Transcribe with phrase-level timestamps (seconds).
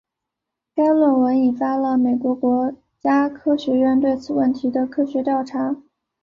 [0.73, 5.75] 该论文引发了美国国家科学院对此问题的科学调查。